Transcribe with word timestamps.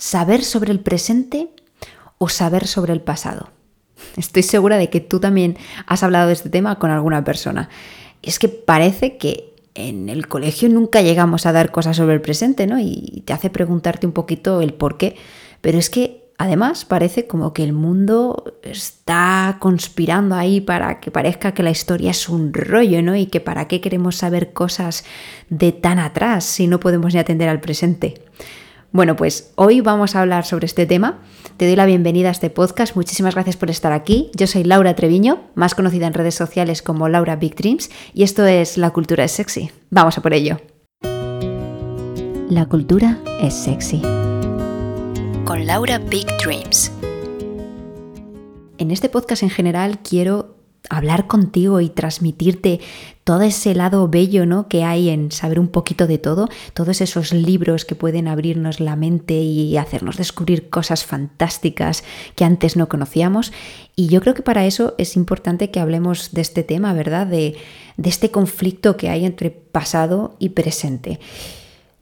¿Saber 0.00 0.44
sobre 0.44 0.72
el 0.72 0.80
presente 0.80 1.50
o 2.16 2.30
saber 2.30 2.66
sobre 2.66 2.94
el 2.94 3.02
pasado? 3.02 3.50
Estoy 4.16 4.42
segura 4.42 4.78
de 4.78 4.88
que 4.88 5.00
tú 5.00 5.20
también 5.20 5.58
has 5.86 6.02
hablado 6.02 6.28
de 6.28 6.32
este 6.32 6.48
tema 6.48 6.78
con 6.78 6.90
alguna 6.90 7.22
persona. 7.22 7.68
Es 8.22 8.38
que 8.38 8.48
parece 8.48 9.18
que 9.18 9.52
en 9.74 10.08
el 10.08 10.26
colegio 10.26 10.70
nunca 10.70 11.02
llegamos 11.02 11.44
a 11.44 11.52
dar 11.52 11.70
cosas 11.70 11.98
sobre 11.98 12.14
el 12.14 12.22
presente, 12.22 12.66
¿no? 12.66 12.80
Y 12.80 13.24
te 13.26 13.34
hace 13.34 13.50
preguntarte 13.50 14.06
un 14.06 14.14
poquito 14.14 14.62
el 14.62 14.72
por 14.72 14.96
qué. 14.96 15.16
Pero 15.60 15.76
es 15.76 15.90
que 15.90 16.30
además 16.38 16.86
parece 16.86 17.26
como 17.26 17.52
que 17.52 17.62
el 17.62 17.74
mundo 17.74 18.58
está 18.62 19.58
conspirando 19.60 20.34
ahí 20.34 20.62
para 20.62 20.98
que 21.00 21.10
parezca 21.10 21.52
que 21.52 21.62
la 21.62 21.72
historia 21.72 22.12
es 22.12 22.26
un 22.30 22.54
rollo, 22.54 23.02
¿no? 23.02 23.16
Y 23.16 23.26
que 23.26 23.40
para 23.40 23.68
qué 23.68 23.82
queremos 23.82 24.16
saber 24.16 24.54
cosas 24.54 25.04
de 25.50 25.72
tan 25.72 25.98
atrás 25.98 26.44
si 26.44 26.68
no 26.68 26.80
podemos 26.80 27.12
ni 27.12 27.20
atender 27.20 27.50
al 27.50 27.60
presente. 27.60 28.14
Bueno, 28.92 29.14
pues 29.14 29.52
hoy 29.54 29.80
vamos 29.80 30.16
a 30.16 30.20
hablar 30.20 30.44
sobre 30.44 30.66
este 30.66 30.84
tema. 30.84 31.20
Te 31.56 31.66
doy 31.66 31.76
la 31.76 31.86
bienvenida 31.86 32.28
a 32.28 32.32
este 32.32 32.50
podcast. 32.50 32.96
Muchísimas 32.96 33.34
gracias 33.34 33.56
por 33.56 33.70
estar 33.70 33.92
aquí. 33.92 34.32
Yo 34.34 34.48
soy 34.48 34.64
Laura 34.64 34.96
Treviño, 34.96 35.42
más 35.54 35.76
conocida 35.76 36.08
en 36.08 36.14
redes 36.14 36.34
sociales 36.34 36.82
como 36.82 37.08
Laura 37.08 37.36
Big 37.36 37.54
Dreams, 37.54 37.88
y 38.14 38.24
esto 38.24 38.44
es 38.46 38.78
La 38.78 38.90
cultura 38.90 39.22
es 39.22 39.30
sexy. 39.30 39.70
Vamos 39.90 40.18
a 40.18 40.22
por 40.22 40.34
ello. 40.34 40.60
La 42.48 42.66
cultura 42.68 43.18
es 43.40 43.54
sexy. 43.54 44.02
Con 45.44 45.66
Laura 45.66 45.98
Big 45.98 46.26
Dreams. 46.44 46.90
En 48.78 48.90
este 48.90 49.08
podcast 49.08 49.44
en 49.44 49.50
general 49.50 50.00
quiero 50.00 50.49
hablar 50.90 51.28
contigo 51.28 51.80
y 51.80 51.88
transmitirte 51.88 52.80
todo 53.24 53.42
ese 53.42 53.74
lado 53.74 54.08
bello 54.08 54.44
¿no? 54.44 54.68
que 54.68 54.82
hay 54.82 55.08
en 55.08 55.30
saber 55.30 55.60
un 55.60 55.68
poquito 55.68 56.08
de 56.08 56.18
todo, 56.18 56.48
todos 56.74 57.00
esos 57.00 57.32
libros 57.32 57.84
que 57.84 57.94
pueden 57.94 58.26
abrirnos 58.26 58.80
la 58.80 58.96
mente 58.96 59.34
y 59.34 59.76
hacernos 59.76 60.16
descubrir 60.16 60.68
cosas 60.68 61.04
fantásticas 61.04 62.02
que 62.34 62.44
antes 62.44 62.76
no 62.76 62.88
conocíamos. 62.88 63.52
Y 63.94 64.08
yo 64.08 64.20
creo 64.20 64.34
que 64.34 64.42
para 64.42 64.66
eso 64.66 64.94
es 64.98 65.16
importante 65.16 65.70
que 65.70 65.78
hablemos 65.78 66.32
de 66.32 66.40
este 66.40 66.64
tema, 66.64 66.92
¿verdad? 66.92 67.26
De, 67.26 67.56
de 67.96 68.08
este 68.08 68.32
conflicto 68.32 68.96
que 68.96 69.08
hay 69.08 69.24
entre 69.24 69.50
pasado 69.50 70.34
y 70.40 70.50
presente. 70.50 71.20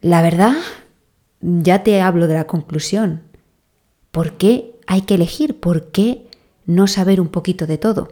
La 0.00 0.22
verdad, 0.22 0.54
ya 1.42 1.82
te 1.82 2.00
hablo 2.00 2.26
de 2.26 2.34
la 2.34 2.46
conclusión. 2.46 3.22
¿Por 4.10 4.32
qué 4.38 4.76
hay 4.86 5.02
que 5.02 5.14
elegir? 5.14 5.60
¿Por 5.60 5.90
qué 5.90 6.26
no 6.64 6.86
saber 6.86 7.20
un 7.20 7.28
poquito 7.28 7.66
de 7.66 7.76
todo? 7.76 8.08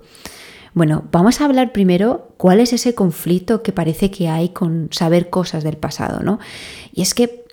Bueno, 0.77 1.05
vamos 1.11 1.41
a 1.41 1.47
hablar 1.47 1.73
primero 1.73 2.35
cuál 2.37 2.61
es 2.61 2.75
ese 2.75 2.95
conflicto 2.95 3.63
que 3.63 3.73
parece 3.73 4.11
que 4.11 4.29
hay 4.29 4.51
con 4.51 4.91
saber 4.91 5.31
cosas 5.31 5.65
del 5.65 5.79
pasado, 5.79 6.23
¿no? 6.23 6.39
Y 6.93 7.01
es 7.01 7.15
que 7.15 7.47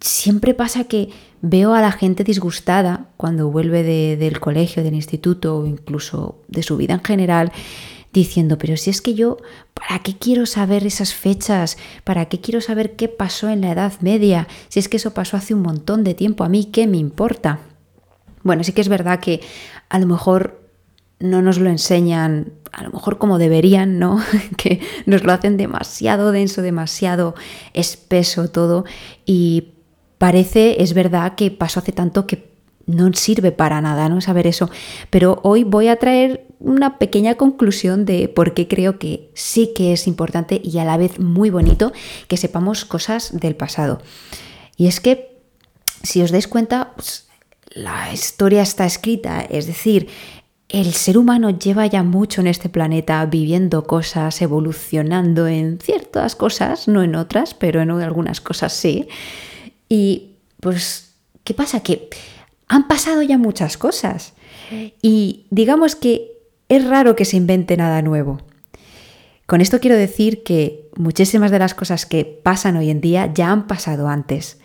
siempre 0.00 0.54
pasa 0.54 0.84
que 0.84 1.08
veo 1.42 1.74
a 1.74 1.80
la 1.80 1.90
gente 1.90 2.22
disgustada 2.22 3.08
cuando 3.16 3.50
vuelve 3.50 3.82
del 3.82 4.38
colegio, 4.38 4.84
del 4.84 4.94
instituto 4.94 5.58
o 5.58 5.66
incluso 5.66 6.42
de 6.46 6.62
su 6.62 6.76
vida 6.76 6.94
en 6.94 7.02
general, 7.02 7.50
diciendo, 8.12 8.56
pero 8.56 8.76
si 8.76 8.90
es 8.90 9.02
que 9.02 9.14
yo, 9.14 9.38
¿para 9.74 9.98
qué 10.04 10.16
quiero 10.16 10.46
saber 10.46 10.86
esas 10.86 11.12
fechas? 11.12 11.76
¿Para 12.04 12.26
qué 12.26 12.40
quiero 12.40 12.60
saber 12.60 12.94
qué 12.94 13.08
pasó 13.08 13.48
en 13.48 13.62
la 13.62 13.72
Edad 13.72 13.94
Media? 14.00 14.46
Si 14.68 14.78
es 14.78 14.88
que 14.88 14.98
eso 14.98 15.12
pasó 15.12 15.36
hace 15.36 15.54
un 15.54 15.62
montón 15.62 16.04
de 16.04 16.14
tiempo, 16.14 16.44
¿a 16.44 16.48
mí 16.48 16.66
qué 16.66 16.86
me 16.86 16.98
importa? 16.98 17.58
Bueno, 18.44 18.62
sí 18.62 18.70
que 18.70 18.80
es 18.80 18.88
verdad 18.88 19.18
que 19.18 19.40
a 19.88 19.98
lo 19.98 20.06
mejor 20.06 20.63
no 21.20 21.42
nos 21.42 21.58
lo 21.58 21.70
enseñan 21.70 22.52
a 22.72 22.82
lo 22.82 22.90
mejor 22.90 23.18
como 23.18 23.38
deberían, 23.38 23.98
¿no? 23.98 24.20
que 24.56 24.80
nos 25.06 25.24
lo 25.24 25.32
hacen 25.32 25.56
demasiado 25.56 26.32
denso, 26.32 26.62
demasiado 26.62 27.34
espeso 27.72 28.48
todo 28.48 28.84
y 29.24 29.74
parece, 30.18 30.82
es 30.82 30.94
verdad 30.94 31.34
que 31.34 31.50
pasó 31.50 31.80
hace 31.80 31.92
tanto 31.92 32.26
que 32.26 32.54
no 32.86 33.12
sirve 33.14 33.52
para 33.52 33.80
nada, 33.80 34.08
¿no? 34.08 34.20
Saber 34.20 34.46
eso. 34.46 34.70
Pero 35.10 35.40
hoy 35.42 35.64
voy 35.64 35.88
a 35.88 35.96
traer 35.96 36.46
una 36.58 36.98
pequeña 36.98 37.36
conclusión 37.36 38.04
de 38.04 38.28
por 38.28 38.54
qué 38.54 38.68
creo 38.68 38.98
que 38.98 39.30
sí 39.34 39.72
que 39.74 39.92
es 39.92 40.06
importante 40.06 40.60
y 40.62 40.78
a 40.78 40.84
la 40.84 40.96
vez 40.96 41.18
muy 41.18 41.50
bonito 41.50 41.92
que 42.28 42.36
sepamos 42.36 42.84
cosas 42.84 43.38
del 43.38 43.56
pasado. 43.56 44.00
Y 44.76 44.86
es 44.86 45.00
que, 45.00 45.38
si 46.02 46.22
os 46.22 46.30
dais 46.30 46.48
cuenta, 46.48 46.92
pues, 46.94 47.28
la 47.70 48.12
historia 48.12 48.62
está 48.62 48.86
escrita, 48.86 49.40
es 49.40 49.66
decir, 49.66 50.08
el 50.68 50.92
ser 50.92 51.18
humano 51.18 51.50
lleva 51.50 51.86
ya 51.86 52.02
mucho 52.02 52.40
en 52.40 52.46
este 52.46 52.68
planeta 52.68 53.24
viviendo 53.26 53.84
cosas, 53.84 54.40
evolucionando 54.42 55.46
en 55.46 55.78
ciertas 55.78 56.34
cosas, 56.36 56.88
no 56.88 57.02
en 57.02 57.14
otras, 57.14 57.54
pero 57.54 57.80
en 57.82 57.90
algunas 57.90 58.40
cosas 58.40 58.72
sí. 58.72 59.08
Y 59.88 60.30
pues, 60.60 61.14
¿qué 61.44 61.54
pasa? 61.54 61.80
Que 61.80 62.08
han 62.66 62.88
pasado 62.88 63.22
ya 63.22 63.38
muchas 63.38 63.76
cosas. 63.76 64.32
Y 65.02 65.46
digamos 65.50 65.94
que 65.94 66.32
es 66.68 66.86
raro 66.86 67.14
que 67.14 67.24
se 67.24 67.36
invente 67.36 67.76
nada 67.76 68.02
nuevo. 68.02 68.40
Con 69.46 69.60
esto 69.60 69.78
quiero 69.78 69.96
decir 69.96 70.42
que 70.42 70.88
muchísimas 70.96 71.50
de 71.50 71.58
las 71.58 71.74
cosas 71.74 72.06
que 72.06 72.24
pasan 72.24 72.76
hoy 72.76 72.90
en 72.90 73.00
día 73.00 73.30
ya 73.32 73.50
han 73.50 73.66
pasado 73.66 74.08
antes 74.08 74.58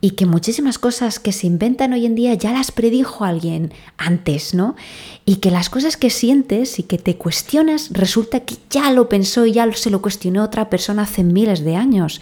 y 0.00 0.10
que 0.10 0.26
muchísimas 0.26 0.78
cosas 0.78 1.18
que 1.18 1.32
se 1.32 1.46
inventan 1.46 1.92
hoy 1.92 2.06
en 2.06 2.14
día 2.14 2.34
ya 2.34 2.52
las 2.52 2.70
predijo 2.70 3.24
alguien 3.24 3.72
antes, 3.96 4.52
¿no? 4.52 4.76
Y 5.24 5.36
que 5.36 5.50
las 5.50 5.70
cosas 5.70 5.96
que 5.96 6.10
sientes 6.10 6.78
y 6.78 6.82
que 6.82 6.98
te 6.98 7.16
cuestionas 7.16 7.90
resulta 7.92 8.40
que 8.40 8.56
ya 8.68 8.90
lo 8.92 9.08
pensó 9.08 9.46
y 9.46 9.52
ya 9.52 9.72
se 9.72 9.90
lo 9.90 10.02
cuestionó 10.02 10.42
otra 10.42 10.68
persona 10.68 11.02
hace 11.02 11.24
miles 11.24 11.64
de 11.64 11.76
años. 11.76 12.20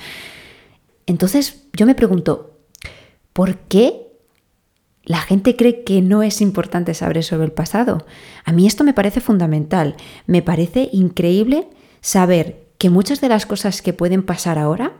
Entonces 1.06 1.64
yo 1.72 1.86
me 1.86 1.94
pregunto, 1.94 2.58
¿por 3.32 3.58
qué 3.58 4.08
la 5.04 5.18
gente 5.18 5.56
cree 5.56 5.84
que 5.84 6.00
no 6.00 6.22
es 6.22 6.40
importante 6.40 6.94
saber 6.94 7.24
sobre 7.24 7.46
el 7.46 7.52
pasado? 7.52 8.06
A 8.44 8.52
mí 8.52 8.66
esto 8.66 8.84
me 8.84 8.94
parece 8.94 9.20
fundamental, 9.20 9.96
me 10.26 10.42
parece 10.42 10.88
increíble 10.92 11.68
saber 12.04 12.66
que 12.78 12.90
muchas 12.90 13.20
de 13.20 13.28
las 13.28 13.46
cosas 13.46 13.82
que 13.82 13.92
pueden 13.92 14.22
pasar 14.22 14.58
ahora 14.58 14.92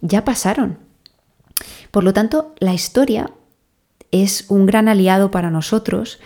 ya 0.00 0.24
pasaron 0.24 0.90
por 1.90 2.04
lo 2.04 2.12
tanto, 2.12 2.54
la 2.58 2.74
historia 2.74 3.30
es 4.10 4.44
un 4.48 4.66
gran 4.66 4.88
aliado 4.88 5.30
para 5.30 5.50
nosotros 5.50 6.18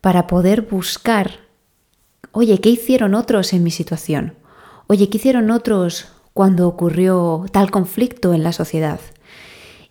para 0.00 0.26
poder 0.26 0.62
buscar, 0.62 1.32
oye, 2.32 2.60
¿qué 2.60 2.70
hicieron 2.70 3.14
otros 3.14 3.52
en 3.52 3.62
mi 3.62 3.70
situación? 3.70 4.34
Oye, 4.86 5.08
¿qué 5.08 5.18
hicieron 5.18 5.50
otros 5.50 6.06
cuando 6.32 6.66
ocurrió 6.66 7.44
tal 7.52 7.70
conflicto 7.70 8.32
en 8.34 8.42
la 8.42 8.52
sociedad? 8.52 9.00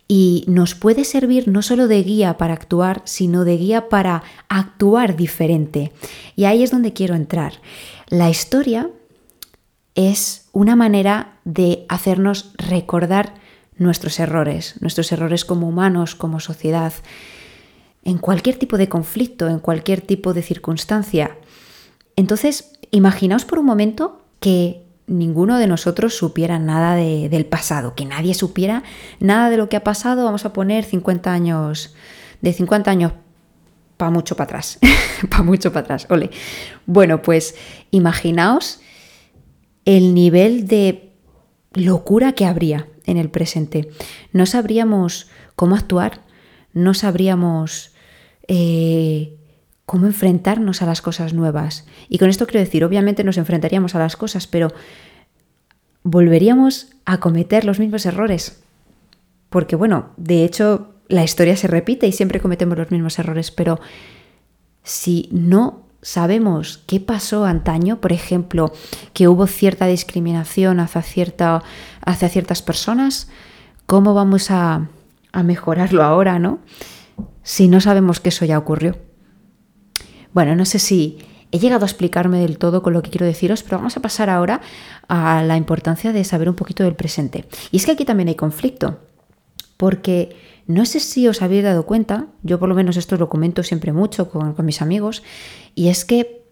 Y 0.08 0.44
nos 0.48 0.74
puede 0.74 1.04
servir 1.04 1.48
no 1.48 1.62
solo 1.62 1.86
de 1.86 2.02
guía 2.02 2.36
para 2.36 2.52
actuar, 2.54 3.00
sino 3.04 3.44
de 3.44 3.56
guía 3.56 3.88
para 3.88 4.24
actuar 4.48 5.16
diferente. 5.16 5.92
Y 6.36 6.44
ahí 6.44 6.62
es 6.62 6.70
donde 6.70 6.92
quiero 6.92 7.14
entrar. 7.14 7.54
La 8.08 8.28
historia 8.28 8.90
es 9.94 10.48
una 10.52 10.76
manera 10.76 11.34
de 11.44 11.84
hacernos 11.88 12.52
recordar 12.56 13.34
nuestros 13.76 14.18
errores, 14.20 14.74
nuestros 14.80 15.12
errores 15.12 15.44
como 15.44 15.68
humanos, 15.68 16.14
como 16.14 16.40
sociedad, 16.40 16.92
en 18.04 18.18
cualquier 18.18 18.58
tipo 18.58 18.78
de 18.78 18.88
conflicto, 18.88 19.48
en 19.48 19.58
cualquier 19.58 20.00
tipo 20.00 20.34
de 20.34 20.42
circunstancia. 20.42 21.36
Entonces, 22.16 22.78
imaginaos 22.90 23.44
por 23.44 23.58
un 23.58 23.66
momento 23.66 24.22
que 24.40 24.82
ninguno 25.06 25.58
de 25.58 25.66
nosotros 25.66 26.16
supiera 26.16 26.58
nada 26.58 26.94
del 26.96 27.46
pasado, 27.46 27.94
que 27.94 28.04
nadie 28.04 28.34
supiera 28.34 28.82
nada 29.20 29.50
de 29.50 29.56
lo 29.56 29.68
que 29.68 29.76
ha 29.76 29.84
pasado, 29.84 30.24
vamos 30.24 30.44
a 30.44 30.52
poner 30.52 30.84
50 30.84 31.32
años, 31.32 31.94
de 32.40 32.52
50 32.52 32.90
años 32.90 33.12
para 33.96 34.10
mucho 34.10 34.36
para 34.36 34.44
atrás, 34.44 34.78
para 35.30 35.42
mucho 35.42 35.72
para 35.72 35.84
atrás, 35.84 36.06
ole. 36.08 36.30
Bueno, 36.86 37.22
pues 37.22 37.54
imaginaos 37.90 38.80
el 39.84 40.14
nivel 40.14 40.66
de 40.66 41.12
locura 41.74 42.32
que 42.32 42.44
habría 42.44 42.88
en 43.04 43.16
el 43.16 43.30
presente. 43.30 43.88
No 44.32 44.46
sabríamos 44.46 45.28
cómo 45.56 45.76
actuar, 45.76 46.20
no 46.72 46.94
sabríamos 46.94 47.92
eh, 48.48 49.36
cómo 49.86 50.06
enfrentarnos 50.06 50.82
a 50.82 50.86
las 50.86 51.02
cosas 51.02 51.34
nuevas. 51.34 51.86
Y 52.08 52.18
con 52.18 52.28
esto 52.28 52.46
quiero 52.46 52.60
decir, 52.60 52.84
obviamente 52.84 53.24
nos 53.24 53.38
enfrentaríamos 53.38 53.94
a 53.94 53.98
las 53.98 54.16
cosas, 54.16 54.46
pero 54.46 54.72
volveríamos 56.02 56.88
a 57.04 57.18
cometer 57.18 57.64
los 57.64 57.78
mismos 57.78 58.06
errores. 58.06 58.62
Porque 59.50 59.76
bueno, 59.76 60.10
de 60.16 60.44
hecho 60.44 60.94
la 61.08 61.24
historia 61.24 61.56
se 61.56 61.68
repite 61.68 62.06
y 62.06 62.12
siempre 62.12 62.40
cometemos 62.40 62.78
los 62.78 62.90
mismos 62.90 63.18
errores, 63.18 63.50
pero 63.50 63.80
si 64.82 65.28
no 65.30 65.86
sabemos 66.02 66.82
qué 66.86 67.00
pasó 67.00 67.44
antaño, 67.44 68.00
por 68.00 68.12
ejemplo, 68.12 68.72
que 69.14 69.28
hubo 69.28 69.46
cierta 69.46 69.86
discriminación 69.86 70.80
hacia, 70.80 71.02
cierta, 71.02 71.62
hacia 72.04 72.28
ciertas 72.28 72.60
personas, 72.60 73.28
¿cómo 73.86 74.12
vamos 74.12 74.50
a, 74.50 74.88
a 75.32 75.42
mejorarlo 75.42 76.02
ahora, 76.02 76.38
no? 76.38 76.58
Si 77.42 77.68
no 77.68 77.80
sabemos 77.80 78.20
que 78.20 78.28
eso 78.30 78.44
ya 78.44 78.58
ocurrió. 78.58 78.98
Bueno, 80.32 80.56
no 80.56 80.64
sé 80.64 80.78
si 80.78 81.18
he 81.52 81.58
llegado 81.58 81.84
a 81.84 81.88
explicarme 81.88 82.40
del 82.40 82.58
todo 82.58 82.82
con 82.82 82.94
lo 82.94 83.02
que 83.02 83.10
quiero 83.10 83.26
deciros, 83.26 83.62
pero 83.62 83.78
vamos 83.78 83.96
a 83.96 84.00
pasar 84.00 84.30
ahora 84.30 84.60
a 85.08 85.42
la 85.42 85.56
importancia 85.56 86.12
de 86.12 86.24
saber 86.24 86.48
un 86.48 86.56
poquito 86.56 86.82
del 86.82 86.94
presente. 86.94 87.44
Y 87.70 87.76
es 87.76 87.86
que 87.86 87.92
aquí 87.92 88.04
también 88.04 88.28
hay 88.28 88.34
conflicto, 88.34 89.00
porque 89.82 90.36
no 90.68 90.86
sé 90.86 91.00
si 91.00 91.26
os 91.26 91.42
habéis 91.42 91.64
dado 91.64 91.86
cuenta, 91.86 92.28
yo 92.44 92.60
por 92.60 92.68
lo 92.68 92.76
menos 92.76 92.96
esto 92.96 93.16
lo 93.16 93.28
comento 93.28 93.64
siempre 93.64 93.92
mucho 93.92 94.30
con, 94.30 94.54
mis 94.64 94.80
amigos, 94.80 95.24
y 95.74 95.88
es 95.88 96.04
que 96.04 96.44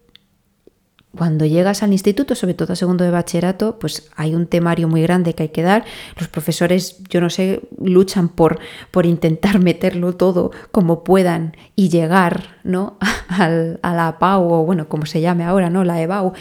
cuando 1.15 1.45
llegas 1.45 1.81
al 1.81 1.93
instituto, 1.93 2.35
sobre 2.35 2.55
todo 2.55 2.73
a 2.73 2.75
segundo 2.75 3.05
de 3.05 3.11
bachillerato, 3.11 3.79
pues 3.79 4.09
hay 4.17 4.35
un 4.35 4.47
temario 4.47 4.89
muy 4.89 5.01
grande 5.01 5.33
que 5.33 5.43
hay 5.43 5.49
que 5.49 5.61
dar. 5.61 5.85
Los 6.19 6.27
profesores, 6.27 7.01
yo 7.09 7.21
no 7.21 7.29
sé, 7.29 7.61
luchan 7.81 8.27
por, 8.27 8.59
por 8.91 9.05
intentar 9.05 9.59
meterlo 9.63 10.13
todo 10.17 10.51
como 10.73 11.05
puedan 11.05 11.55
y 11.77 11.87
llegar 11.87 12.57
¿no? 12.65 12.97
a 13.29 13.93
la 13.93 14.17
PAU, 14.19 14.51
o 14.51 14.65
bueno, 14.65 14.89
como 14.89 15.05
se 15.05 15.21
llame 15.21 15.45
ahora, 15.45 15.69
¿no? 15.69 15.85
La 15.85 16.01
EBAU. 16.01 16.33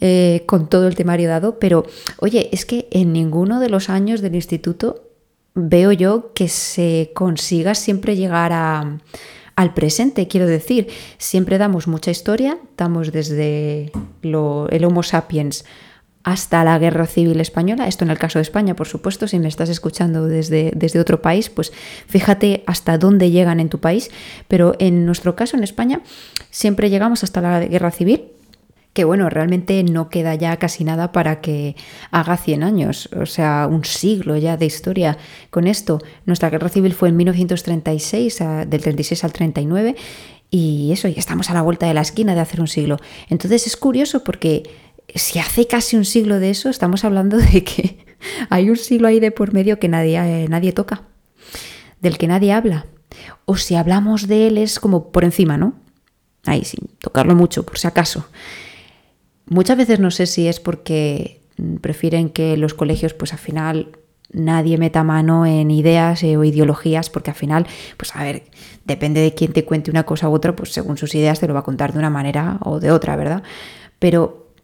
Eh, 0.00 0.44
con 0.46 0.70
todo 0.70 0.88
el 0.88 0.96
temario 0.96 1.28
dado, 1.28 1.58
pero 1.60 1.84
oye, 2.18 2.48
es 2.52 2.64
que 2.64 2.88
en 2.90 3.12
ninguno 3.12 3.60
de 3.60 3.68
los 3.68 3.90
años 3.90 4.22
del 4.22 4.34
instituto 4.34 5.11
veo 5.54 5.92
yo 5.92 6.32
que 6.34 6.48
se 6.48 7.12
consiga 7.14 7.74
siempre 7.74 8.16
llegar 8.16 8.52
a, 8.52 8.98
al 9.56 9.74
presente, 9.74 10.28
quiero 10.28 10.46
decir. 10.46 10.88
Siempre 11.18 11.58
damos 11.58 11.86
mucha 11.86 12.10
historia, 12.10 12.58
damos 12.76 13.12
desde 13.12 13.92
el 14.22 14.84
Homo 14.84 15.02
sapiens 15.02 15.64
hasta 16.24 16.62
la 16.64 16.78
Guerra 16.78 17.06
Civil 17.06 17.40
Española, 17.40 17.88
esto 17.88 18.04
en 18.04 18.10
el 18.10 18.18
caso 18.18 18.38
de 18.38 18.42
España, 18.44 18.76
por 18.76 18.86
supuesto, 18.86 19.26
si 19.26 19.38
me 19.38 19.48
estás 19.48 19.68
escuchando 19.68 20.26
desde, 20.26 20.72
desde 20.74 21.00
otro 21.00 21.20
país, 21.20 21.50
pues 21.50 21.72
fíjate 22.06 22.62
hasta 22.66 22.96
dónde 22.96 23.30
llegan 23.30 23.58
en 23.58 23.68
tu 23.68 23.80
país, 23.80 24.10
pero 24.46 24.76
en 24.78 25.04
nuestro 25.04 25.34
caso, 25.34 25.56
en 25.56 25.64
España, 25.64 26.00
siempre 26.50 26.90
llegamos 26.90 27.24
hasta 27.24 27.40
la 27.40 27.64
Guerra 27.64 27.90
Civil, 27.90 28.28
que 28.92 29.04
bueno, 29.04 29.30
realmente 29.30 29.82
no 29.84 30.10
queda 30.10 30.34
ya 30.34 30.56
casi 30.58 30.84
nada 30.84 31.12
para 31.12 31.40
que 31.40 31.76
haga 32.10 32.36
100 32.36 32.62
años, 32.62 33.08
o 33.18 33.26
sea, 33.26 33.66
un 33.70 33.84
siglo 33.84 34.36
ya 34.36 34.56
de 34.56 34.66
historia 34.66 35.16
con 35.50 35.66
esto. 35.66 35.98
Nuestra 36.26 36.50
guerra 36.50 36.68
civil 36.68 36.92
fue 36.92 37.08
en 37.08 37.16
1936, 37.16 38.38
del 38.66 38.82
36 38.82 39.24
al 39.24 39.32
39, 39.32 39.96
y 40.50 40.92
eso, 40.92 41.08
ya 41.08 41.18
estamos 41.18 41.48
a 41.48 41.54
la 41.54 41.62
vuelta 41.62 41.86
de 41.86 41.94
la 41.94 42.02
esquina 42.02 42.34
de 42.34 42.40
hacer 42.40 42.60
un 42.60 42.68
siglo. 42.68 42.98
Entonces 43.30 43.66
es 43.66 43.76
curioso 43.78 44.22
porque 44.22 44.64
si 45.14 45.38
hace 45.38 45.66
casi 45.66 45.96
un 45.96 46.04
siglo 46.04 46.38
de 46.38 46.50
eso, 46.50 46.68
estamos 46.68 47.06
hablando 47.06 47.38
de 47.38 47.64
que 47.64 48.04
hay 48.50 48.68
un 48.68 48.76
siglo 48.76 49.08
ahí 49.08 49.20
de 49.20 49.30
por 49.30 49.54
medio 49.54 49.78
que 49.78 49.88
nadie, 49.88 50.18
eh, 50.18 50.48
nadie 50.50 50.72
toca, 50.72 51.04
del 52.02 52.18
que 52.18 52.28
nadie 52.28 52.52
habla. 52.52 52.86
O 53.46 53.56
si 53.56 53.74
hablamos 53.74 54.28
de 54.28 54.48
él 54.48 54.58
es 54.58 54.78
como 54.78 55.10
por 55.10 55.24
encima, 55.24 55.56
¿no? 55.56 55.74
Ahí 56.44 56.64
sin 56.64 56.88
tocarlo 56.98 57.34
mucho, 57.34 57.64
por 57.64 57.78
si 57.78 57.86
acaso. 57.86 58.26
Muchas 59.52 59.76
veces 59.76 60.00
no 60.00 60.10
sé 60.10 60.24
si 60.24 60.48
es 60.48 60.60
porque 60.60 61.42
prefieren 61.82 62.30
que 62.30 62.56
los 62.56 62.72
colegios, 62.72 63.12
pues 63.12 63.34
al 63.34 63.38
final 63.38 63.98
nadie 64.32 64.78
meta 64.78 65.04
mano 65.04 65.44
en 65.44 65.70
ideas 65.70 66.22
eh, 66.22 66.38
o 66.38 66.44
ideologías, 66.44 67.10
porque 67.10 67.32
al 67.32 67.36
final, 67.36 67.66
pues 67.98 68.16
a 68.16 68.22
ver, 68.24 68.44
depende 68.86 69.20
de 69.20 69.34
quién 69.34 69.52
te 69.52 69.66
cuente 69.66 69.90
una 69.90 70.04
cosa 70.04 70.30
u 70.30 70.32
otra, 70.32 70.56
pues 70.56 70.72
según 70.72 70.96
sus 70.96 71.14
ideas 71.14 71.38
te 71.38 71.46
lo 71.46 71.52
va 71.52 71.60
a 71.60 71.64
contar 71.64 71.92
de 71.92 71.98
una 71.98 72.08
manera 72.08 72.60
o 72.64 72.80
de 72.80 72.90
otra, 72.90 73.14
¿verdad? 73.14 73.42
Pero 73.98 74.54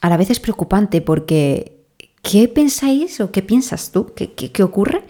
a 0.00 0.08
la 0.08 0.16
vez 0.16 0.30
es 0.30 0.40
preocupante 0.40 1.00
porque 1.00 1.84
¿qué 2.20 2.48
pensáis 2.48 3.20
o 3.20 3.30
qué 3.30 3.42
piensas 3.42 3.92
tú? 3.92 4.12
¿Qué, 4.16 4.32
qué 4.32 4.62
ocurre 4.64 5.04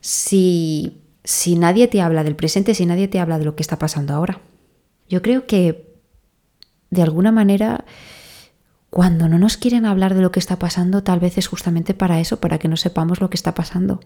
si, 0.00 0.98
si 1.22 1.54
nadie 1.54 1.86
te 1.86 2.00
habla 2.00 2.24
del 2.24 2.34
presente, 2.34 2.74
si 2.74 2.86
nadie 2.86 3.06
te 3.06 3.20
habla 3.20 3.38
de 3.38 3.44
lo 3.44 3.54
que 3.54 3.62
está 3.62 3.78
pasando 3.78 4.14
ahora? 4.14 4.40
Yo 5.08 5.22
creo 5.22 5.46
que 5.46 5.86
de 6.90 7.02
alguna 7.02 7.30
manera 7.30 7.84
cuando 8.90 9.28
no 9.28 9.38
nos 9.38 9.56
quieren 9.56 9.84
hablar 9.84 10.14
de 10.14 10.22
lo 10.22 10.32
que 10.32 10.40
está 10.40 10.58
pasando, 10.58 11.02
tal 11.02 11.20
vez 11.20 11.36
es 11.38 11.46
justamente 11.46 11.94
para 11.94 12.20
eso, 12.20 12.40
para 12.40 12.58
que 12.58 12.68
no 12.68 12.76
sepamos 12.76 13.20
lo 13.20 13.28
que 13.28 13.36
está 13.36 13.54
pasando. 13.54 14.00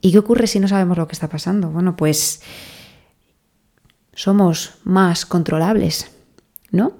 ¿Y 0.00 0.12
qué 0.12 0.18
ocurre 0.18 0.46
si 0.46 0.60
no 0.60 0.68
sabemos 0.68 0.98
lo 0.98 1.08
que 1.08 1.14
está 1.14 1.28
pasando? 1.28 1.70
Bueno, 1.70 1.96
pues 1.96 2.42
somos 4.14 4.74
más 4.84 5.26
controlables, 5.26 6.10
¿no? 6.70 6.92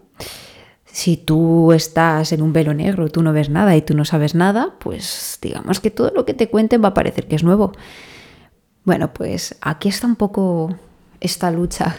Si 0.85 1.17
tú 1.17 1.73
estás 1.73 2.33
en 2.33 2.43
un 2.43 2.53
velo 2.53 2.75
negro, 2.75 3.09
tú 3.09 3.23
no 3.23 3.33
ves 3.33 3.51
nada 3.51 3.77
y 3.77 3.83
tú 3.83 3.95
no 3.95 4.05
sabes 4.05 4.35
nada, 4.35 4.75
pues 4.81 5.39
digamos 5.43 5.81
que 5.81 5.91
todo 5.91 6.11
lo 6.15 6.25
que 6.25 6.35
te 6.35 6.49
cuenten 6.49 6.83
va 6.83 6.89
a 6.89 6.95
parecer 6.95 7.29
que 7.29 7.37
es 7.37 7.45
nuevo. 7.45 7.73
Bueno, 8.85 9.13
pues 9.13 9.57
aquí 9.61 9.89
está 9.89 10.07
un 10.07 10.17
poco 10.17 10.75
esta 11.21 11.51
lucha 11.51 11.97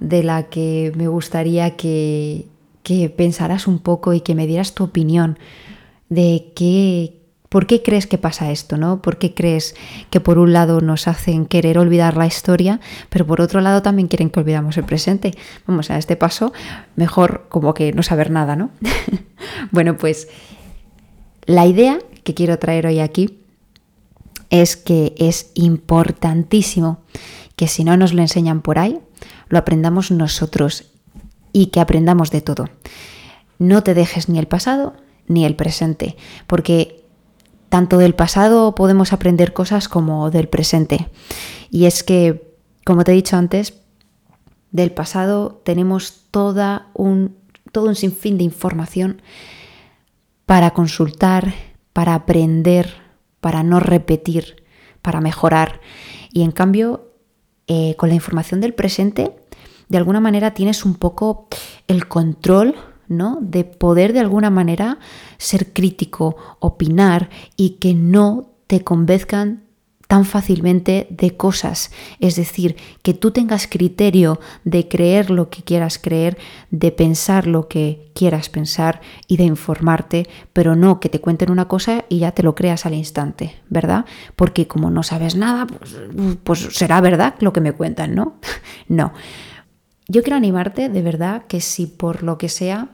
de 0.00 0.22
la 0.22 0.44
que 0.44 0.92
me 0.96 1.06
gustaría 1.06 1.76
que 1.76 2.46
que 2.88 3.10
pensaras 3.10 3.66
un 3.66 3.80
poco 3.80 4.14
y 4.14 4.22
que 4.22 4.34
me 4.34 4.46
dieras 4.46 4.74
tu 4.74 4.84
opinión 4.84 5.38
de 6.08 6.52
qué, 6.56 7.20
por 7.50 7.66
qué 7.66 7.82
crees 7.82 8.06
que 8.06 8.16
pasa 8.16 8.50
esto, 8.50 8.78
¿no? 8.78 9.02
¿Por 9.02 9.18
qué 9.18 9.34
crees 9.34 9.74
que 10.08 10.20
por 10.20 10.38
un 10.38 10.54
lado 10.54 10.80
nos 10.80 11.06
hacen 11.06 11.44
querer 11.44 11.76
olvidar 11.76 12.16
la 12.16 12.26
historia, 12.26 12.80
pero 13.10 13.26
por 13.26 13.42
otro 13.42 13.60
lado 13.60 13.82
también 13.82 14.08
quieren 14.08 14.30
que 14.30 14.40
olvidamos 14.40 14.78
el 14.78 14.84
presente? 14.84 15.34
Vamos 15.66 15.90
a 15.90 15.98
este 15.98 16.16
paso, 16.16 16.54
mejor 16.96 17.44
como 17.50 17.74
que 17.74 17.92
no 17.92 18.02
saber 18.02 18.30
nada, 18.30 18.56
¿no? 18.56 18.70
bueno, 19.70 19.98
pues 19.98 20.28
la 21.44 21.66
idea 21.66 21.98
que 22.24 22.32
quiero 22.32 22.58
traer 22.58 22.86
hoy 22.86 23.00
aquí 23.00 23.38
es 24.48 24.78
que 24.78 25.14
es 25.18 25.50
importantísimo 25.52 27.02
que 27.54 27.68
si 27.68 27.84
no 27.84 27.98
nos 27.98 28.14
lo 28.14 28.22
enseñan 28.22 28.62
por 28.62 28.78
ahí, 28.78 28.98
lo 29.50 29.58
aprendamos 29.58 30.10
nosotros 30.10 30.86
y 31.52 31.66
que 31.66 31.80
aprendamos 31.80 32.30
de 32.30 32.40
todo. 32.40 32.68
No 33.58 33.82
te 33.82 33.94
dejes 33.94 34.28
ni 34.28 34.38
el 34.38 34.46
pasado 34.46 34.94
ni 35.26 35.44
el 35.44 35.56
presente, 35.56 36.16
porque 36.46 37.04
tanto 37.68 37.98
del 37.98 38.14
pasado 38.14 38.74
podemos 38.74 39.12
aprender 39.12 39.52
cosas 39.52 39.88
como 39.88 40.30
del 40.30 40.48
presente. 40.48 41.10
Y 41.70 41.84
es 41.84 42.02
que, 42.02 42.54
como 42.84 43.04
te 43.04 43.12
he 43.12 43.14
dicho 43.14 43.36
antes, 43.36 43.74
del 44.70 44.90
pasado 44.92 45.60
tenemos 45.64 46.24
toda 46.30 46.88
un, 46.94 47.36
todo 47.72 47.88
un 47.88 47.94
sinfín 47.94 48.38
de 48.38 48.44
información 48.44 49.22
para 50.46 50.70
consultar, 50.70 51.52
para 51.92 52.14
aprender, 52.14 52.94
para 53.40 53.62
no 53.62 53.80
repetir, 53.80 54.64
para 55.02 55.20
mejorar. 55.20 55.80
Y 56.32 56.42
en 56.42 56.52
cambio, 56.52 57.12
eh, 57.66 57.94
con 57.96 58.08
la 58.08 58.14
información 58.14 58.60
del 58.60 58.74
presente 58.74 59.36
de 59.88 59.98
alguna 59.98 60.20
manera 60.20 60.52
tienes 60.54 60.84
un 60.84 60.94
poco 60.94 61.48
el 61.86 62.08
control 62.08 62.74
¿no? 63.08 63.38
De 63.40 63.64
poder 63.64 64.12
de 64.12 64.20
alguna 64.20 64.50
manera 64.50 64.98
ser 65.38 65.72
crítico, 65.72 66.36
opinar 66.60 67.30
y 67.56 67.78
que 67.80 67.94
no 67.94 68.50
te 68.66 68.84
convenzcan 68.84 69.64
tan 70.08 70.24
fácilmente 70.24 71.06
de 71.10 71.36
cosas. 71.36 71.90
Es 72.18 72.34
decir, 72.34 72.76
que 73.02 73.12
tú 73.12 73.30
tengas 73.30 73.66
criterio 73.66 74.40
de 74.64 74.88
creer 74.88 75.30
lo 75.30 75.50
que 75.50 75.62
quieras 75.62 75.98
creer, 75.98 76.38
de 76.70 76.90
pensar 76.92 77.46
lo 77.46 77.68
que 77.68 78.10
quieras 78.14 78.48
pensar 78.48 79.02
y 79.26 79.36
de 79.36 79.44
informarte, 79.44 80.26
pero 80.54 80.76
no 80.76 80.98
que 80.98 81.10
te 81.10 81.20
cuenten 81.20 81.50
una 81.50 81.68
cosa 81.68 82.06
y 82.08 82.20
ya 82.20 82.32
te 82.32 82.42
lo 82.42 82.54
creas 82.54 82.86
al 82.86 82.94
instante, 82.94 83.56
¿verdad? 83.68 84.06
Porque 84.34 84.66
como 84.66 84.90
no 84.90 85.02
sabes 85.02 85.36
nada, 85.36 85.66
pues, 85.66 85.94
pues 86.42 86.68
será 86.72 87.02
verdad 87.02 87.34
lo 87.40 87.52
que 87.52 87.60
me 87.60 87.72
cuentan, 87.72 88.14
¿no? 88.14 88.38
no. 88.88 89.12
Yo 90.08 90.22
quiero 90.22 90.36
animarte 90.36 90.88
de 90.88 91.02
verdad 91.02 91.44
que 91.46 91.60
si 91.60 91.86
por 91.86 92.22
lo 92.22 92.38
que 92.38 92.48
sea 92.48 92.88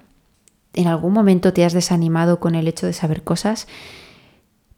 en 0.73 0.88
algún 0.88 1.12
momento 1.12 1.52
te 1.52 1.64
has 1.64 1.73
desanimado 1.73 2.40
con 2.40 2.56
el 2.56 2.66
hecho 2.66 2.87
de 2.87 2.92
saber 2.92 3.23
cosas, 3.23 3.68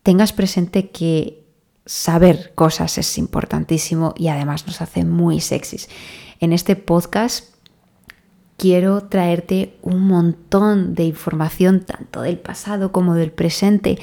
tengas 0.03 0.35
presente 0.35 0.91
que 0.91 1.47
saber 1.87 2.53
cosas 2.55 2.99
es 2.99 3.17
importantísimo 3.17 4.13
y 4.19 4.29
además 4.29 4.67
nos 4.67 4.83
hace 4.83 5.05
muy 5.05 5.41
sexys. 5.41 5.89
En 6.39 6.53
este 6.53 6.77
podcast 6.77 7.55
quiero 8.59 9.05
traerte 9.05 9.79
un 9.81 10.07
montón 10.07 10.95
de 10.95 11.05
información, 11.05 11.81
tanto 11.81 12.21
del 12.21 12.39
pasado 12.39 12.93
como 12.93 13.15
del 13.15 13.33
presente, 13.33 13.99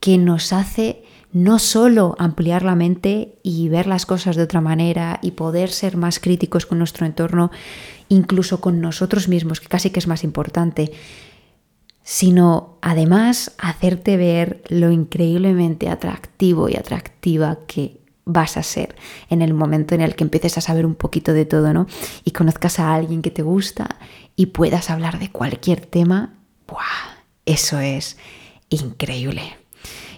que 0.00 0.18
nos 0.18 0.52
hace 0.52 1.04
no 1.32 1.58
solo 1.58 2.14
ampliar 2.18 2.62
la 2.62 2.74
mente 2.74 3.38
y 3.42 3.68
ver 3.68 3.86
las 3.86 4.06
cosas 4.06 4.36
de 4.36 4.42
otra 4.42 4.60
manera 4.60 5.18
y 5.22 5.32
poder 5.32 5.70
ser 5.70 5.96
más 5.96 6.20
críticos 6.20 6.66
con 6.66 6.78
nuestro 6.78 7.06
entorno, 7.06 7.50
incluso 8.08 8.60
con 8.60 8.80
nosotros 8.80 9.28
mismos, 9.28 9.60
que 9.60 9.68
casi 9.68 9.90
que 9.90 9.98
es 9.98 10.06
más 10.06 10.24
importante, 10.24 10.92
sino 12.02 12.76
además 12.82 13.52
hacerte 13.58 14.16
ver 14.16 14.62
lo 14.68 14.90
increíblemente 14.90 15.88
atractivo 15.88 16.68
y 16.68 16.76
atractiva 16.76 17.58
que 17.66 18.00
vas 18.24 18.56
a 18.56 18.62
ser 18.62 18.94
en 19.30 19.42
el 19.42 19.54
momento 19.54 19.94
en 19.94 20.00
el 20.00 20.14
que 20.14 20.24
empieces 20.24 20.58
a 20.58 20.60
saber 20.60 20.86
un 20.86 20.94
poquito 20.94 21.32
de 21.32 21.44
todo, 21.44 21.72
¿no? 21.72 21.86
Y 22.24 22.32
conozcas 22.32 22.78
a 22.78 22.94
alguien 22.94 23.22
que 23.22 23.30
te 23.30 23.42
gusta 23.42 23.96
y 24.36 24.46
puedas 24.46 24.90
hablar 24.90 25.18
de 25.18 25.30
cualquier 25.30 25.86
tema, 25.86 26.34
¡buah! 26.68 27.22
Eso 27.46 27.80
es 27.80 28.18
increíble. 28.68 29.61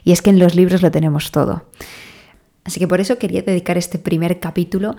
Y 0.04 0.12
es 0.12 0.22
que 0.22 0.30
en 0.30 0.38
los 0.38 0.54
libros 0.54 0.82
lo 0.82 0.90
tenemos 0.90 1.30
todo. 1.30 1.64
Así 2.64 2.78
que 2.78 2.88
por 2.88 3.00
eso 3.00 3.18
quería 3.18 3.42
dedicar 3.42 3.76
este 3.76 3.98
primer 3.98 4.40
capítulo 4.40 4.96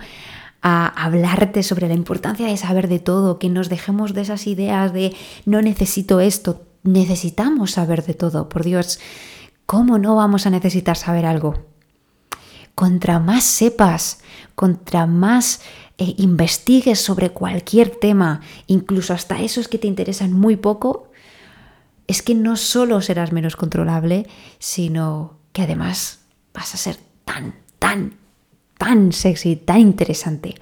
a 0.62 0.86
hablarte 0.86 1.62
sobre 1.62 1.88
la 1.88 1.94
importancia 1.94 2.46
de 2.46 2.56
saber 2.56 2.88
de 2.88 2.98
todo, 2.98 3.38
que 3.38 3.48
nos 3.48 3.68
dejemos 3.68 4.14
de 4.14 4.22
esas 4.22 4.46
ideas 4.46 4.92
de 4.92 5.14
no 5.44 5.62
necesito 5.62 6.20
esto, 6.20 6.62
necesitamos 6.82 7.72
saber 7.72 8.04
de 8.04 8.14
todo. 8.14 8.48
Por 8.48 8.64
Dios, 8.64 8.98
¿cómo 9.64 9.98
no 9.98 10.16
vamos 10.16 10.46
a 10.46 10.50
necesitar 10.50 10.96
saber 10.96 11.26
algo? 11.26 11.54
contra 12.76 13.18
más 13.18 13.42
sepas, 13.42 14.20
contra 14.54 15.06
más 15.06 15.62
eh, 15.96 16.14
investigues 16.18 17.00
sobre 17.00 17.30
cualquier 17.30 17.88
tema, 17.88 18.42
incluso 18.66 19.14
hasta 19.14 19.40
esos 19.40 19.66
que 19.66 19.78
te 19.78 19.88
interesan 19.88 20.32
muy 20.34 20.56
poco, 20.56 21.08
es 22.06 22.22
que 22.22 22.34
no 22.34 22.56
solo 22.56 23.00
serás 23.00 23.32
menos 23.32 23.56
controlable, 23.56 24.26
sino 24.58 25.38
que 25.52 25.62
además 25.62 26.20
vas 26.54 26.74
a 26.74 26.78
ser 26.78 26.96
tan, 27.24 27.54
tan, 27.78 28.14
tan 28.78 29.12
sexy, 29.12 29.56
tan 29.56 29.80
interesante. 29.80 30.54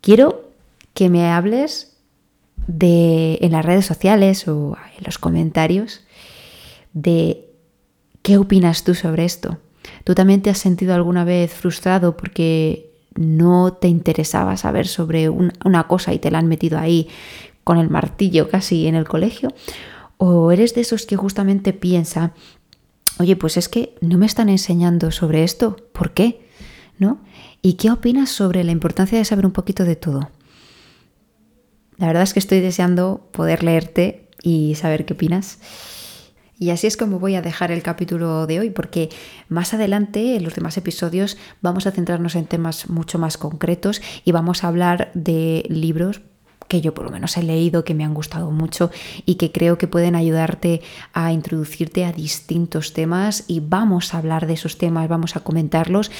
Quiero 0.00 0.50
que 0.94 1.10
me 1.10 1.30
hables 1.30 1.96
de 2.66 3.38
en 3.40 3.52
las 3.52 3.64
redes 3.64 3.86
sociales 3.86 4.46
o 4.48 4.76
en 4.96 5.04
los 5.04 5.18
comentarios 5.18 6.02
de 6.92 7.48
qué 8.22 8.36
opinas 8.36 8.84
tú 8.84 8.94
sobre 8.94 9.24
esto. 9.24 9.58
¿Tú 10.04 10.14
también 10.14 10.42
te 10.42 10.50
has 10.50 10.58
sentido 10.58 10.94
alguna 10.94 11.24
vez 11.24 11.52
frustrado 11.52 12.16
porque 12.16 12.90
no 13.14 13.72
te 13.72 13.88
interesaba 13.88 14.56
saber 14.56 14.86
sobre 14.86 15.28
una 15.28 15.86
cosa 15.88 16.12
y 16.12 16.18
te 16.18 16.30
la 16.30 16.38
han 16.38 16.46
metido 16.46 16.78
ahí 16.78 17.08
con 17.64 17.78
el 17.78 17.90
martillo 17.90 18.48
casi 18.48 18.86
en 18.86 18.94
el 18.94 19.06
colegio? 19.06 19.50
¿O 20.18 20.52
eres 20.52 20.74
de 20.74 20.82
esos 20.82 21.06
que 21.06 21.16
justamente 21.16 21.72
piensa, 21.72 22.32
oye, 23.18 23.36
pues 23.36 23.56
es 23.56 23.68
que 23.68 23.94
no 24.00 24.18
me 24.18 24.26
están 24.26 24.48
enseñando 24.48 25.10
sobre 25.10 25.44
esto, 25.44 25.76
¿por 25.92 26.12
qué? 26.12 26.46
¿No? 26.98 27.20
¿Y 27.62 27.74
qué 27.74 27.90
opinas 27.90 28.28
sobre 28.28 28.64
la 28.64 28.72
importancia 28.72 29.16
de 29.16 29.24
saber 29.24 29.46
un 29.46 29.52
poquito 29.52 29.84
de 29.84 29.96
todo? 29.96 30.30
La 31.96 32.08
verdad 32.08 32.24
es 32.24 32.32
que 32.32 32.40
estoy 32.40 32.60
deseando 32.60 33.28
poder 33.32 33.62
leerte 33.62 34.28
y 34.42 34.74
saber 34.74 35.04
qué 35.04 35.14
opinas. 35.14 35.58
Y 36.58 36.70
así 36.70 36.88
es 36.88 36.96
como 36.96 37.20
voy 37.20 37.36
a 37.36 37.42
dejar 37.42 37.70
el 37.70 37.84
capítulo 37.84 38.48
de 38.48 38.58
hoy, 38.58 38.70
porque 38.70 39.10
más 39.48 39.74
adelante, 39.74 40.34
en 40.34 40.42
los 40.42 40.54
demás 40.54 40.76
episodios, 40.76 41.36
vamos 41.60 41.86
a 41.86 41.92
centrarnos 41.92 42.34
en 42.34 42.46
temas 42.46 42.90
mucho 42.90 43.18
más 43.18 43.38
concretos 43.38 44.02
y 44.24 44.32
vamos 44.32 44.64
a 44.64 44.68
hablar 44.68 45.12
de 45.14 45.64
libros 45.68 46.22
que 46.68 46.80
yo 46.80 46.94
por 46.94 47.04
lo 47.04 47.10
menos 47.10 47.36
he 47.36 47.42
leído, 47.42 47.84
que 47.84 47.94
me 47.94 48.04
han 48.04 48.14
gustado 48.14 48.50
mucho 48.50 48.90
y 49.24 49.34
que 49.36 49.50
creo 49.50 49.78
que 49.78 49.88
pueden 49.88 50.14
ayudarte 50.14 50.82
a 51.12 51.32
introducirte 51.32 52.04
a 52.04 52.12
distintos 52.12 52.92
temas 52.92 53.44
y 53.48 53.60
vamos 53.60 54.14
a 54.14 54.18
hablar 54.18 54.46
de 54.46 54.54
esos 54.54 54.78
temas, 54.78 55.08
vamos 55.08 55.34
a 55.34 55.40
comentarlos, 55.40 56.10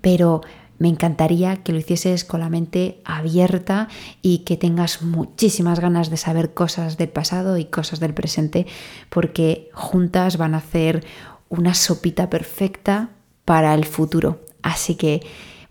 pero 0.00 0.42
me 0.78 0.88
encantaría 0.88 1.56
que 1.62 1.72
lo 1.72 1.78
hicieses 1.78 2.24
con 2.24 2.40
la 2.40 2.50
mente 2.50 3.00
abierta 3.04 3.88
y 4.20 4.38
que 4.38 4.56
tengas 4.56 5.02
muchísimas 5.02 5.80
ganas 5.80 6.10
de 6.10 6.18
saber 6.18 6.52
cosas 6.52 6.98
del 6.98 7.08
pasado 7.08 7.56
y 7.56 7.64
cosas 7.64 7.98
del 7.98 8.14
presente, 8.14 8.66
porque 9.08 9.70
juntas 9.72 10.36
van 10.36 10.54
a 10.54 10.58
hacer 10.58 11.04
una 11.48 11.74
sopita 11.74 12.28
perfecta 12.28 13.10
para 13.44 13.74
el 13.74 13.84
futuro. 13.86 14.40
Así 14.62 14.96
que 14.96 15.22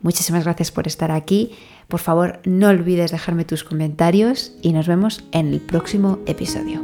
muchísimas 0.06 0.44
gracias 0.44 0.72
por 0.72 0.86
estar 0.86 1.12
aquí. 1.12 1.52
Por 1.88 2.00
favor, 2.00 2.40
no 2.46 2.70
olvides 2.70 3.12
dejarme 3.12 3.44
tus 3.44 3.64
comentarios 3.64 4.54
y 4.62 4.72
nos 4.72 4.88
vemos 4.88 5.24
en 5.32 5.52
el 5.52 5.60
próximo 5.60 6.20
episodio. 6.28 6.80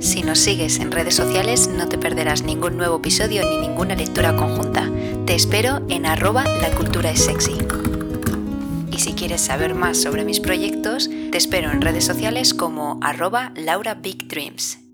Si 0.00 0.22
nos 0.22 0.38
sigues 0.38 0.78
en 0.78 0.90
redes 0.90 1.14
sociales 1.14 1.68
no 1.68 1.86
te 1.88 1.98
perderás 1.98 2.42
ningún 2.42 2.78
nuevo 2.78 2.96
episodio 2.96 3.42
ni 3.44 3.58
ninguna 3.58 3.94
lectura 3.94 4.34
conjunta. 4.36 4.90
Te 5.26 5.34
espero 5.34 5.82
en 5.88 6.06
arroba 6.06 6.44
la 6.44 6.70
cultura 6.70 7.10
es 7.10 7.24
sexy. 7.24 7.56
Y 8.90 8.98
si 8.98 9.12
quieres 9.12 9.42
saber 9.42 9.74
más 9.74 10.00
sobre 10.00 10.24
mis 10.24 10.40
proyectos, 10.40 11.10
te 11.30 11.36
espero 11.36 11.70
en 11.70 11.82
redes 11.82 12.04
sociales 12.04 12.54
como 12.54 12.98
arroba 13.02 13.52
Laura 13.54 13.94
Dreams. 13.94 14.85